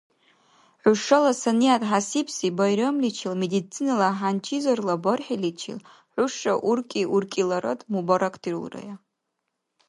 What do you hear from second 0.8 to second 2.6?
Хӏушала санигӏят хӏясибси